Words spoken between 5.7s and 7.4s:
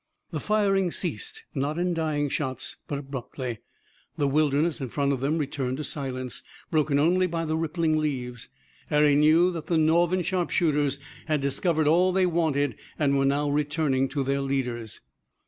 to silence, broken only